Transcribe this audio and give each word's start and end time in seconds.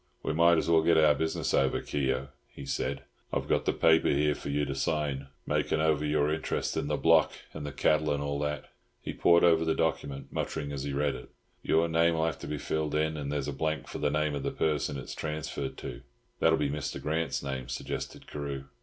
"We 0.23 0.33
might 0.33 0.57
as 0.57 0.67
well 0.67 0.81
get 0.81 0.97
our 0.97 1.13
business 1.13 1.53
over, 1.53 1.79
Keogh," 1.79 2.29
he 2.47 2.65
said. 2.65 3.03
"I've 3.31 3.47
got 3.47 3.65
the 3.65 3.71
paper 3.71 4.07
here 4.07 4.33
for 4.33 4.49
you 4.49 4.65
to 4.65 4.73
sign, 4.73 5.27
making 5.45 5.79
over 5.79 6.03
your 6.03 6.33
interest 6.33 6.75
in 6.75 6.87
the 6.87 6.97
block 6.97 7.31
and 7.53 7.67
the 7.67 7.71
cattle, 7.71 8.09
and 8.11 8.19
all 8.19 8.39
that." 8.39 8.71
He 8.99 9.13
pored 9.13 9.43
over 9.43 9.63
the 9.63 9.75
document, 9.75 10.29
muttering 10.33 10.71
as 10.71 10.81
he 10.85 10.91
read 10.91 11.13
it. 11.13 11.29
"Your 11.61 11.87
name'll 11.87 12.25
have 12.25 12.39
to 12.39 12.47
be 12.47 12.57
filled 12.57 12.95
in, 12.95 13.15
and 13.15 13.31
there's 13.31 13.47
a 13.47 13.53
blank 13.53 13.87
for 13.87 13.99
the 13.99 14.09
name 14.09 14.33
of 14.33 14.41
the 14.41 14.49
person 14.49 14.97
it's 14.97 15.13
transferred 15.13 15.77
to." 15.77 16.01
"That'll 16.39 16.57
be 16.57 16.67
Mr. 16.71 16.99
Grant's 16.99 17.43
name," 17.43 17.69
suggested 17.69 18.25
Carew. 18.25 18.63